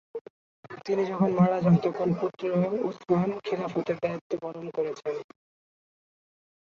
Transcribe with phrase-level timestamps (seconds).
[0.85, 2.43] তিনি যখন মারা যান তখন তার পুত্র
[2.83, 5.15] উসমান খিলাফতের দ্বায়িত্ব পালন করছেন।